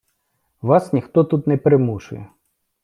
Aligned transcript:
Вас 0.61 0.93
ніхто 0.93 1.23
тут 1.23 1.47
не 1.47 1.57
примушує. 1.57 2.25